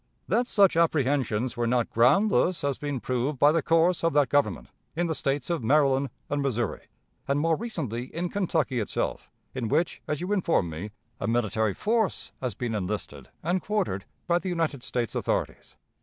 That 0.27 0.47
such 0.47 0.75
apprehensions 0.75 1.55
were 1.55 1.67
not 1.67 1.91
groundless 1.91 2.61
has 2.63 2.79
been 2.79 2.99
proved 2.99 3.37
by 3.37 3.51
the 3.51 3.61
course 3.61 4.03
of 4.03 4.13
that 4.13 4.29
Government 4.29 4.67
in 4.95 5.05
the 5.05 5.13
States 5.13 5.51
of 5.51 5.63
Maryland 5.63 6.09
and 6.27 6.41
Missouri, 6.41 6.87
and 7.27 7.39
more 7.39 7.55
recently 7.55 8.05
in 8.05 8.27
Kentucky 8.29 8.79
itself, 8.79 9.29
in 9.53 9.67
which, 9.67 10.01
as 10.07 10.19
you 10.19 10.33
inform 10.33 10.71
me, 10.71 10.89
'a 11.19 11.27
military 11.27 11.75
force 11.75 12.31
has 12.41 12.55
been 12.55 12.73
enlisted 12.73 13.29
and 13.43 13.61
quartered 13.61 14.05
by 14.25 14.39
the 14.39 14.49
United 14.49 14.81
States 14.81 15.13
authorities.' 15.13 15.77